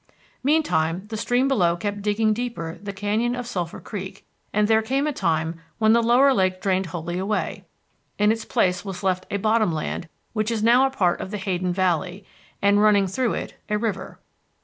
Meantime 0.41 1.05
the 1.09 1.15
stream 1.15 1.47
below 1.47 1.75
kept 1.77 2.01
digging 2.01 2.33
deeper 2.33 2.79
the 2.81 2.91
canyon 2.91 3.35
of 3.35 3.45
Sulphur 3.45 3.79
Creek, 3.79 4.25
and 4.51 4.67
there 4.67 4.81
came 4.81 5.05
a 5.05 5.13
time 5.13 5.61
when 5.77 5.93
the 5.93 6.01
lower 6.01 6.33
lake 6.33 6.59
drained 6.59 6.87
wholly 6.87 7.19
away. 7.19 7.65
In 8.17 8.31
its 8.31 8.43
place 8.43 8.83
was 8.83 9.03
left 9.03 9.27
a 9.29 9.37
bottom 9.37 9.71
land 9.71 10.09
which 10.33 10.49
is 10.49 10.63
now 10.63 10.87
a 10.87 10.89
part 10.89 11.21
of 11.21 11.29
the 11.29 11.37
Hayden 11.37 11.71
Valley, 11.71 12.25
and, 12.63 12.81
running 12.81 13.05
through 13.05 13.35
it, 13.35 13.53
a 13.69 13.77
river. 13.77 14.17